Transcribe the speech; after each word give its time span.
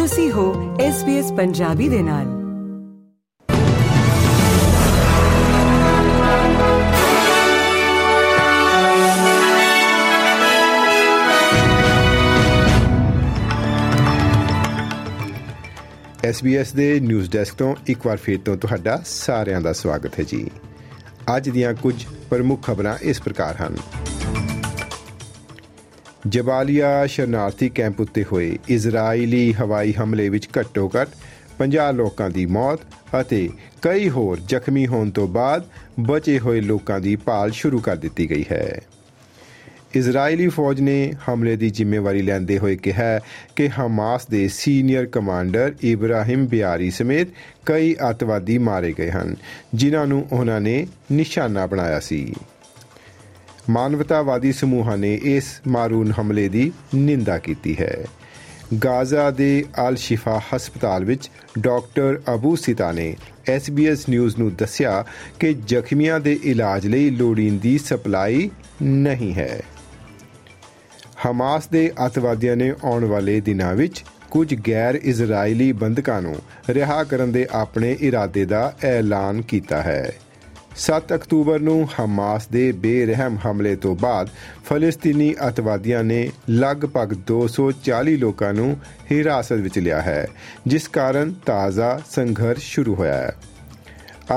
ਤੁਸੀਂ 0.00 0.32
ਹੋ 0.32 0.76
SBS 0.76 1.34
ਪੰਜਾਬੀ 1.34 1.88
ਦੇ 1.88 2.02
ਨਾਲ। 2.02 2.24
SBS 16.30 16.76
ਦੇ 16.76 17.00
ਨਿਊਜ਼ 17.00 17.30
ਡੈਸਕ 17.30 17.54
ਤੋਂ 17.54 17.74
ਇੱਕ 17.86 18.06
ਵਾਰ 18.06 18.16
ਫੇਰ 18.16 18.38
ਤੋਂ 18.44 18.56
ਤੁਹਾਡਾ 18.56 19.02
ਸਾਰਿਆਂ 19.06 19.60
ਦਾ 19.60 19.72
ਸਵਾਗਤ 19.72 20.18
ਹੈ 20.18 20.24
ਜੀ। 20.28 20.50
ਅੱਜ 21.36 21.48
ਦੀਆਂ 21.48 21.74
ਕੁਝ 21.74 22.04
ਪ੍ਰਮੁੱਖ 22.30 22.66
ਖਬਰਾਂ 22.66 22.96
ਇਸ 23.02 23.22
ਪ੍ਰਕਾਰ 23.22 23.56
ਹਨ। 23.62 23.76
ਜਬਾਲੀਆ 26.28 27.06
ਸ਼ਰਨਾਰਥੀ 27.06 27.68
ਕੈਂਪ 27.68 28.00
ਉੱਤੇ 28.00 28.24
ਹੋਏ 28.32 28.58
ਇਜ਼ਰਾਈਲੀ 28.68 29.52
ਹਵਾਈ 29.52 29.92
ਹਮਲੇ 29.92 30.28
ਵਿੱਚ 30.28 30.48
ਘੱਟੋ-ਘੱਟ 30.60 31.08
50 31.58 31.92
ਲੋਕਾਂ 31.92 32.30
ਦੀ 32.30 32.46
ਮੌਤ 32.46 32.80
ਅਤੇ 33.20 33.50
ਕਈ 33.82 34.08
ਹੋਰ 34.08 34.40
ਜ਼ਖਮੀ 34.48 34.86
ਹੋਣ 34.86 35.10
ਤੋਂ 35.10 35.28
ਬਾਅਦ 35.28 35.64
ਬਚੇ 36.00 36.38
ਹੋਏ 36.38 36.60
ਲੋਕਾਂ 36.60 37.00
ਦੀ 37.00 37.16
ਭਾਲ 37.16 37.50
ਸ਼ੁਰੂ 37.50 37.78
ਕਰ 37.78 37.96
ਦਿੱਤੀ 37.96 38.30
ਗਈ 38.30 38.44
ਹੈ। 38.52 38.80
ਇਜ਼ਰਾਈਲੀ 39.94 40.48
ਫੌਜ 40.48 40.80
ਨੇ 40.80 41.12
ਹਮਲੇ 41.28 41.56
ਦੀ 41.56 41.70
ਜ਼ਿੰਮੇਵਾਰੀ 41.70 42.22
ਲੈਂਦੇ 42.22 42.58
ਹੋਏ 42.58 42.76
ਕਿਹਾ 42.76 43.20
ਕਿ 43.56 43.68
ਹਮਾਸ 43.68 44.26
ਦੇ 44.26 44.48
ਸੀਨੀਅਰ 44.48 45.06
ਕਮਾਂਡਰ 45.06 45.74
ਇਬਰਾਹਿਮ 45.80 46.46
ਬਿਆਰੀ 46.46 46.90
ਸਮੇਤ 46.90 47.28
ਕਈ 47.66 47.96
ਅਤਵਾਦੀ 48.10 48.58
ਮਾਰੇ 48.58 48.94
ਗਏ 48.98 49.10
ਹਨ, 49.10 49.36
ਜਿਨ੍ਹਾਂ 49.74 50.06
ਨੂੰ 50.06 50.28
ਉਹਨਾਂ 50.32 50.60
ਨੇ 50.60 50.86
ਨਿਸ਼ਾਨਾ 51.12 51.66
ਬਣਾਇਆ 51.66 52.00
ਸੀ। 52.00 52.34
ਮਾਨਵਤਾਵਾਦੀ 53.70 54.52
ਸਮੂਹਾਂ 54.52 54.98
ਨੇ 54.98 55.14
ਇਸ 55.14 55.60
ਮਾਰੂਨ 55.66 56.12
ਹਮਲੇ 56.20 56.48
ਦੀ 56.48 56.72
ਨਿੰਦਾ 56.94 57.38
ਕੀਤੀ 57.38 57.76
ਹੈ। 57.80 58.04
ਗਾਜ਼ਾ 58.84 59.30
ਦੇ 59.30 59.64
ਅਲ 59.88 59.96
ਸ਼ਿਫਾ 59.96 60.40
ਹਸਪਤਾਲ 60.56 61.04
ਵਿੱਚ 61.04 61.30
ਡਾਕਟਰ 61.58 62.20
ਅਬੂ 62.34 62.56
ਸਿਤਾ 62.56 62.92
ਨੇ 62.92 63.16
SBS 63.56 63.98
ਨਿਊਜ਼ 64.08 64.38
ਨੂੰ 64.38 64.54
ਦੱਸਿਆ 64.54 65.04
ਕਿ 65.38 65.54
ਜ਼ਖਮੀਆਂ 65.54 66.20
ਦੇ 66.20 66.40
ਇਲਾਜ 66.44 66.86
ਲਈ 66.86 67.10
ਲੋੜੀਂਦੀ 67.10 67.78
ਸਪਲਾਈ 67.78 68.50
ਨਹੀਂ 68.82 69.34
ਹੈ। 69.34 69.60
ਹਮਾਸ 71.26 71.68
ਦੇ 71.68 71.92
ਅਤਵਾਦੀਆਂ 72.06 72.56
ਨੇ 72.56 72.74
ਆਉਣ 72.84 73.04
ਵਾਲੇ 73.04 73.40
ਦਿਨਾਂ 73.40 73.74
ਵਿੱਚ 73.74 74.04
ਕੁਝ 74.30 74.54
ਗੈਰ 74.68 74.94
ਇਜ਼ਰਾਈਲੀ 74.94 75.72
ਬੰਦਕਾਂ 75.72 76.22
ਨੂੰ 76.22 76.36
ਰਿਹਾ 76.68 77.04
ਕਰਨ 77.04 77.32
ਦੇ 77.32 77.46
ਆਪਣੇ 77.50 77.96
ਇਰਾਦੇ 78.00 78.44
ਦਾ 78.44 78.76
ਐਲਾਨ 78.84 79.42
ਕੀਤਾ 79.42 79.82
ਹੈ। 79.82 80.12
7 80.76 81.14
ਅਕਤੂਬਰ 81.14 81.60
ਨੂੰ 81.60 81.88
ਹਮਾਸ 82.00 82.46
ਦੇ 82.46 82.72
ਬੇਰਹਿਮ 82.72 83.36
ਹਮਲੇ 83.46 83.76
ਤੋਂ 83.76 83.96
ਬਾਅਦ 83.96 84.28
ਫਲਸਤੀਨੀ 84.64 85.34
ਅਤਵਾਦੀਆਂ 85.48 86.04
ਨੇ 86.04 86.30
ਲਗਭਗ 86.50 87.14
240 87.32 88.16
ਲੋਕਾਂ 88.16 88.52
ਨੂੰ 88.54 88.76
ਹਿਰਾਸਤ 89.12 89.52
ਵਿੱਚ 89.52 89.78
ਲਿਆ 89.78 90.00
ਹੈ, 90.00 90.28
ਜਿਸ 90.66 90.88
ਕਾਰਨ 90.88 91.34
ਤਾਜ਼ਾ 91.46 92.00
ਸੰਘਰਸ਼ 92.10 92.64
ਸ਼ੁਰੂ 92.64 92.94
ਹੋਇਆ 92.94 93.14
ਹੈ। 93.14 93.36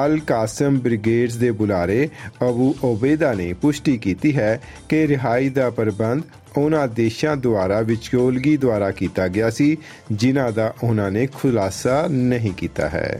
ਅਲ 0.05 0.19
ਕਾਸਮ 0.19 0.79
ਬ੍ਰਿਗੇਡਸ 0.79 1.35
ਦੇ 1.35 1.51
ਬੁਲਾਰੇ 1.51 2.09
ਅਬੂ 2.49 2.75
ਓਬੇਦਾ 2.83 3.33
ਨੇ 3.33 3.53
ਪੁਸ਼ਟੀ 3.53 3.97
ਕੀਤੀ 3.97 4.35
ਹੈ 4.37 4.61
ਕਿ 4.89 5.07
ਰਿਹਾਈ 5.07 5.49
ਦਾ 5.49 5.69
ਪ੍ਰਬੰਧ 5.69 6.23
ਉਹਨਾਂ 6.57 6.87
ਦੇਸ਼ਾਂ 6.87 7.37
ਦੁਆਰਾ 7.37 7.81
ਵਿਚੋਲਗੀ 7.81 8.57
ਦੁਆਰਾ 8.57 8.91
ਕੀਤਾ 8.91 9.27
ਗਿਆ 9.27 9.49
ਸੀ, 9.49 9.77
ਜਿਨ੍ਹਾਂ 10.11 10.51
ਦਾ 10.51 10.73
ਉਹਨਾਂ 10.83 11.11
ਨੇ 11.11 11.27
ਖੁਲਾਸਾ 11.27 12.07
ਨਹੀਂ 12.07 12.53
ਕੀਤਾ 12.53 12.89
ਹੈ। 12.89 13.19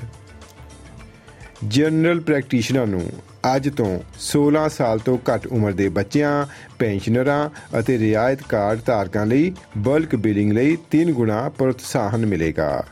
ਜਨਰਲ 1.68 2.20
ਪ੍ਰੈਕਟੀਸ਼ਨਰ 2.20 2.88
ਨੂੰ 2.88 3.10
ਅੱਜ 3.56 3.70
ਤੋਂ 3.70 4.00
16 4.20 4.70
ਸਾਲ 4.70 5.00
ਤੋਂ 5.00 5.18
ਘੱਟ 5.18 5.48
ਉਮਰ 5.48 5.72
ਦੇ 5.72 5.90
ਬੱਚਿਆਂ, 5.90 6.46
ਪੈਨਸ਼ਨਰਾਂ 6.80 7.50
ਅਤੇ 7.80 7.98
ਰਿਆਇਤ 7.98 8.42
ਕਾਰਡ 8.42 8.80
ਧਾਰਕਾਂ 8.86 9.26
ਲਈ 9.26 9.54
ਬਲਕ 9.78 10.16
ਬਿਲਿੰਗ 10.16 10.52
ਲਈ 10.52 10.78
3 10.92 11.12
ਗੁਣਾ 11.12 11.50
ਪ੍ਰੋਤਸਾਹਨ 11.50 12.26
ਮਿਲੇਗਾ। 12.26 12.84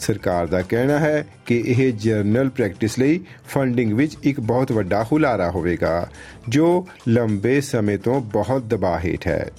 ਸਰਕਾਰ 0.00 0.46
ਦਾ 0.46 0.62
ਕਹਿਣਾ 0.62 0.98
ਹੈ 0.98 1.26
ਕਿ 1.46 1.62
ਇਹ 1.66 1.92
ਜਨਰਲ 1.92 2.48
ਪ੍ਰੈਕਟਿਸ 2.48 2.98
ਲਈ 2.98 3.20
ਫੰਡਿੰਗ 3.48 3.92
ਵਿੱਚ 3.92 4.16
ਇੱਕ 4.22 4.40
ਬਹੁਤ 4.40 4.72
ਵੱਡਾ 4.72 5.02
ਹੁਲਾਰਾ 5.12 5.50
ਹੋਵੇਗਾ, 5.50 6.08
ਜੋ 6.48 6.86
ਲੰਬੇ 7.08 7.60
ਸਮੇਂ 7.60 7.98
ਤੋਂ 7.98 8.20
ਬਹੁਤ 8.20 8.62
ਦਬਾਅ 8.62 8.98
ਹੇਠ 9.04 9.26
ਹੈ। 9.26 9.50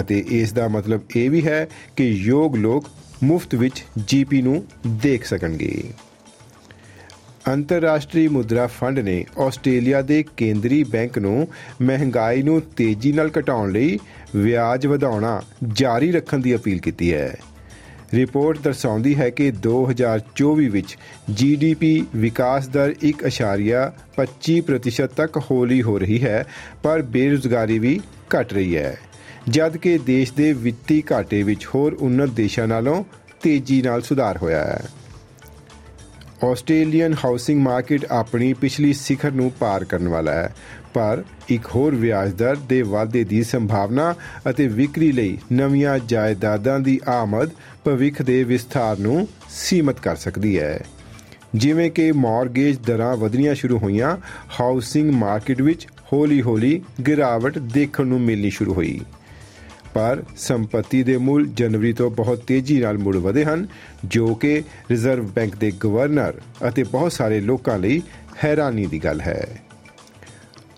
ਅਤੇ 0.00 0.24
ਇਸ 0.28 0.52
ਦਾ 0.52 0.68
ਮਤਲਬ 0.68 1.00
ਇਹ 1.16 1.30
ਵੀ 1.30 1.46
ਹੈ 1.46 1.68
ਕਿ 1.96 2.04
ਯੋਗ 2.04 2.56
ਲੋਕ 2.56 2.84
ਮੁਫਤ 3.24 3.54
ਵਿੱਚ 3.54 3.84
ਜੀਪੀ 4.06 4.42
ਨੂੰ 4.42 4.64
ਦੇਖ 4.86 5.24
ਸਕਣਗੇ। 5.24 5.82
ਅੰਤਰਰਾਸ਼ਟਰੀ 7.48 8.28
ਮੁਦਰਾ 8.28 8.66
ਫੰਡ 8.66 8.98
ਨੇ 8.98 9.24
ਆਸਟ੍ਰੇਲੀਆ 9.38 10.02
ਦੇ 10.02 10.24
ਕੇਂਦਰੀ 10.36 10.84
ਬੈਂਕ 10.84 11.18
ਨੂੰ 11.18 11.48
ਮਹਿੰਗਾਈ 11.82 12.42
ਨੂੰ 12.42 12.62
ਤੇਜ਼ੀ 12.76 13.12
ਨਾਲ 13.12 13.30
ਘਟਾਉਣ 13.38 13.72
ਲਈ 13.72 13.98
ਵਿਆਜ 14.36 14.86
ਵਧਾਉਣਾ 14.86 15.42
ਜਾਰੀ 15.72 16.12
ਰੱਖਣ 16.12 16.38
ਦੀ 16.38 16.56
ਅਪੀਲ 16.56 16.78
ਕੀਤੀ 16.78 17.14
ਹੈ। 17.14 17.36
ਰਿਪੋਰਟ 18.14 18.58
ਦਰਸਾਉਂਦੀ 18.58 19.14
ਹੈ 19.14 19.30
ਕਿ 19.30 19.50
2024 19.50 20.68
ਵਿੱਚ 20.68 20.98
ਜੀਡੀਪੀ 21.30 22.06
ਵਿਕਾਸ 22.16 22.68
ਦਰ 22.68 22.94
1.25% 23.02 25.06
ਤੱਕ 25.06 25.38
ਹੌਲੀ 25.38 25.82
ਹੋ 25.82 25.98
ਰਹੀ 25.98 26.24
ਹੈ, 26.24 26.46
ਪਰ 26.82 27.02
ਬੇਰੁਜ਼ਗਾਰੀ 27.02 27.78
ਵੀ 27.78 28.00
ਘਟ 28.34 28.52
ਰਹੀ 28.52 28.76
ਹੈ। 28.76 28.98
ਜਦ 29.48 29.76
ਕਿ 29.76 29.98
ਦੇਸ਼ 29.98 30.32
ਦੇ 30.32 30.52
ਵਿੱਤੀ 30.52 31.02
ਘਾਟੇ 31.12 31.42
ਵਿੱਚ 31.42 31.66
ਹੋਰ 31.66 31.92
ਉન્નਤ 31.92 32.30
ਦੇਸ਼ਾਂ 32.30 32.66
ਨਾਲੋਂ 32.66 33.04
ਤੇਜ਼ੀ 33.42 33.82
ਨਾਲ 33.82 34.02
ਸੁਧਾਰ 34.02 34.36
ਹੋਇਆ 34.36 34.64
ਹੈ। 34.64 34.84
ਆਸਟ੍ਰੇਲੀਅਨ 36.44 37.14
ਹਾਊਸਿੰਗ 37.14 37.60
ਮਾਰਕੀਟ 37.60 38.04
ਆਪਣੀ 38.10 38.52
ਪਿਛਲੀ 38.52 38.92
ਸਿਖਰ 38.92 39.30
ਨੂੰ 39.32 39.50
ਪਾਰ 39.50 39.84
ਕਰਨ 39.84 40.08
ਵਾਲਾ 40.08 40.32
ਹੈ, 40.32 40.54
ਪਰ 40.94 41.22
ਇੱਕ 41.48 41.66
ਹੋਰ 41.66 41.94
ਵਿਆਜ 41.94 42.32
ਦਰ 42.32 42.56
ਦੇ 42.56 42.82
ਵਾਧੇ 42.82 43.24
ਦੀ 43.24 43.42
ਸੰਭਾਵਨਾ 43.42 44.14
ਅਤੇ 44.50 44.66
ਵਿਕਰੀ 44.68 45.12
ਲਈ 45.12 45.38
ਨਵੀਆਂ 45.52 45.98
ਜਾਇਦਾਦਾਂ 45.98 46.78
ਦੀ 46.80 47.00
ਆਮਦ 47.08 47.50
ਭਵਿੱਖ 47.84 48.22
ਦੇ 48.22 48.44
ਵਿਸਥਾਰ 48.44 48.98
ਨੂੰ 48.98 49.28
ਸੀਮਤ 49.50 50.00
ਕਰ 50.00 50.16
ਸਕਦੀ 50.16 50.58
ਹੈ। 50.58 50.84
ਜਿਵੇਂ 51.54 51.90
ਕਿ 51.90 52.12
ਮਾਰਗੇਜ 52.12 52.78
ਦਰਾਂ 52.78 53.16
ਵਧਣੀਆਂ 53.16 53.54
ਸ਼ੁਰੂ 53.54 53.78
ਹੋਈਆਂ, 53.78 54.16
ਹਾਊਸਿੰਗ 54.60 55.10
ਮਾਰਕੀਟ 55.10 55.60
ਵਿੱਚ 55.62 55.86
ਹੌਲੀ-ਹੌਲੀ 56.12 56.80
ਗਿਰਾਵਟ 57.06 57.58
ਦੇਖਣ 57.58 58.06
ਨੂੰ 58.06 58.20
ਮਿਲਣੀ 58.20 58.50
ਸ਼ੁਰੂ 58.50 58.74
ਹੋਈ। 58.74 59.00
ਪਰ 59.94 60.22
ਸੰਪਤੀ 60.36 61.02
ਦੇ 61.02 61.16
ਮੁੱਲ 61.16 61.46
ਜਨਵਰੀ 61.46 61.92
ਤੋਂ 61.92 62.10
ਬਹੁਤ 62.10 62.38
ਤੇਜ਼ੀ 62.38 62.80
ਨਾਲ 62.80 62.98
ਮੁੜ 62.98 63.16
ਵਧੇ 63.16 63.44
ਹਨ, 63.44 63.66
ਜੋ 64.04 64.34
ਕਿ 64.34 64.62
ਰਿਜ਼ਰਵ 64.90 65.24
ਬੈਂਕ 65.24 65.56
ਦੇ 65.56 65.70
ਗਵਰਨਰ 65.70 66.34
ਅਤੇ 66.68 66.82
ਬਹੁਤ 66.82 67.12
ਸਾਰੇ 67.12 67.40
ਲੋਕਾਂ 67.40 67.78
ਲਈ 67.78 68.02
ਹੈਰਾਨੀ 68.44 68.86
ਦੀ 68.86 68.98
ਗੱਲ 68.98 69.20
ਹੈ। 69.20 69.46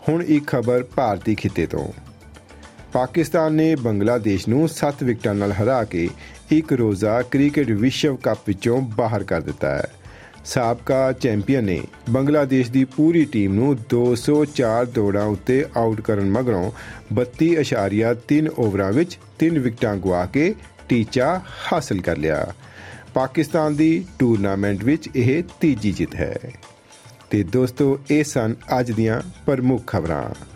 ਹੁਣ 0.08 0.22
ਇੱਕ 0.22 0.46
ਖਬਰ 0.46 0.84
ਭਾਰਤੀ 0.96 1.34
ਖਿੱਤੇ 1.34 1.66
ਤੋਂ। 1.66 1.92
ਪਾਕਿਸਤਾਨ 2.92 3.52
ਨੇ 3.52 3.74
ਬੰਗਲਾਦੇਸ਼ 3.74 4.48
ਨੂੰ 4.48 4.68
7 4.68 5.02
ਵਿਕਟਾਂ 5.04 5.34
ਨਾਲ 5.34 5.52
ਹਰਾ 5.52 5.84
ਕੇ 5.84 6.08
ਇੱਕ 6.50 6.72
ਰੋਜ਼ਾ 6.72 7.22
ਕ੍ਰਿਕਟ 7.22 7.70
ਵਿਸ਼ਵ 7.70 8.16
ਕੱਪ 8.16 8.38
ਵਿੱਚੋਂ 8.46 8.80
ਬਾਹਰ 8.80 9.24
ਕਰ 9.24 9.40
ਦਿੱਤਾ 9.40 9.70
ਹੈ। 9.70 9.86
ਸਾਬਕਾ 10.46 11.12
ਚੈਂਪੀਅਨ 11.12 11.64
ਨੇ 11.64 11.82
ਬੰਗਲਾਦੇਸ਼ 12.10 12.70
ਦੀ 12.70 12.84
ਪੂਰੀ 12.84 13.24
ਟੀਮ 13.24 13.54
ਨੂੰ 13.54 13.76
204 13.76 14.86
ਦੌੜਾਂ 14.86 15.24
ਉੱਤੇ 15.24 15.64
ਆਊਟ 15.76 16.00
ਕਰਨ 16.00 16.30
ਮਗਰੋਂ 16.30 16.70
32.3 17.14 18.48
ਓਵਰਾਂ 18.58 18.92
ਵਿੱਚ 18.92 19.18
3 19.38 19.48
ਵਿਕਟਾਂ 19.48 19.96
ਗਵਾ 19.96 20.26
ਕੇ 20.26 20.54
ਟੀਚਾ 20.88 21.40
ਹਾਸਲ 21.72 22.00
ਕਰ 22.00 22.16
ਲਿਆ। 22.16 22.46
ਪਾਕਿਸਤਾਨ 23.14 23.76
ਦੀ 23.76 24.04
ਟੂਰਨਾਮੈਂਟ 24.18 24.84
ਵਿੱਚ 24.84 25.08
ਇਹ 25.16 25.42
ਤੀਜੀ 25.60 25.92
ਜਿੱਤ 25.92 26.14
ਹੈ। 26.14 26.36
ਤੇ 27.30 27.42
ਦੋਸਤੋ, 27.42 28.00
ਇਹ 28.10 28.24
ਸਨ 28.24 28.54
ਅੱਜ 28.80 28.92
ਦੀਆਂ 28.92 29.20
ਪ੍ਰਮੁੱਖ 29.46 29.86
ਖਬਰਾਂ। 29.86 30.55